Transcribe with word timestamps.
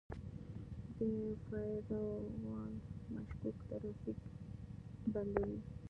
دا 0.99 1.11
فایروال 1.45 2.73
مشکوک 3.13 3.57
ترافیک 3.69 4.19
بندوي. 5.13 5.59